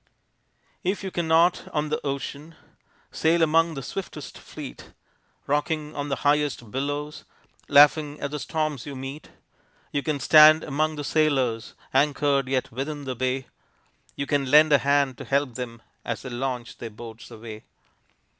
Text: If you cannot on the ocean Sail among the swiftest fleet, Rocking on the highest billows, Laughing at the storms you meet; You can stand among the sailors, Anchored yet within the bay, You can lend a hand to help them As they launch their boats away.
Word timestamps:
If 0.83 1.03
you 1.03 1.11
cannot 1.11 1.67
on 1.75 1.89
the 1.89 2.03
ocean 2.03 2.55
Sail 3.11 3.43
among 3.43 3.75
the 3.75 3.83
swiftest 3.83 4.35
fleet, 4.35 4.93
Rocking 5.45 5.95
on 5.95 6.09
the 6.09 6.15
highest 6.25 6.71
billows, 6.71 7.23
Laughing 7.69 8.19
at 8.19 8.31
the 8.31 8.39
storms 8.39 8.87
you 8.87 8.95
meet; 8.95 9.29
You 9.91 10.01
can 10.01 10.19
stand 10.19 10.63
among 10.63 10.95
the 10.95 11.03
sailors, 11.03 11.75
Anchored 11.93 12.47
yet 12.47 12.71
within 12.71 13.03
the 13.03 13.13
bay, 13.15 13.45
You 14.15 14.25
can 14.25 14.49
lend 14.49 14.73
a 14.73 14.79
hand 14.79 15.19
to 15.19 15.23
help 15.23 15.53
them 15.53 15.83
As 16.03 16.23
they 16.23 16.31
launch 16.31 16.79
their 16.79 16.89
boats 16.89 17.29
away. 17.29 17.65